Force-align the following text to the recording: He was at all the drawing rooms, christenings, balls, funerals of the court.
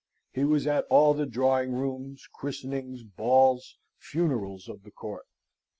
He 0.31 0.43
was 0.45 0.65
at 0.65 0.85
all 0.89 1.13
the 1.13 1.27
drawing 1.27 1.73
rooms, 1.75 2.27
christenings, 2.33 3.03
balls, 3.03 3.77
funerals 3.99 4.67
of 4.67 4.81
the 4.81 4.89
court. 4.89 5.27